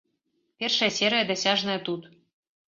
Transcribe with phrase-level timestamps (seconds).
[0.63, 2.09] Першая серыя дасяжная тут.